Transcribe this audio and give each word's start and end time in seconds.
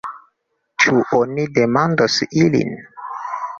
Ĉu 0.83 0.95
oni 1.19 1.45
demandos 1.59 2.19
ilin? 2.47 2.75